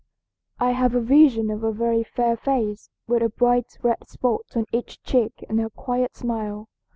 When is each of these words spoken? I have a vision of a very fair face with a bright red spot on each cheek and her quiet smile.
I 0.59 0.71
have 0.71 0.95
a 0.95 0.99
vision 0.99 1.51
of 1.51 1.63
a 1.63 1.71
very 1.71 2.03
fair 2.03 2.35
face 2.35 2.89
with 3.05 3.21
a 3.21 3.29
bright 3.29 3.77
red 3.83 4.09
spot 4.09 4.45
on 4.55 4.65
each 4.71 4.99
cheek 5.03 5.45
and 5.47 5.59
her 5.59 5.69
quiet 5.69 6.15
smile. 6.17 6.69